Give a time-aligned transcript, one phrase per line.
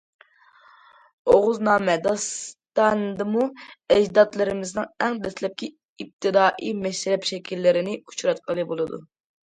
[1.33, 3.45] ‹‹ئوغۇزنامە›› داستانىدىمۇ
[3.97, 9.05] ئەجدادلىرىمىزنىڭ ئەڭ دەسلەپكى ئىپتىدائىي مەشرەپ شەكىللىرىنى ئۇچراتقىلى بولىدۇ.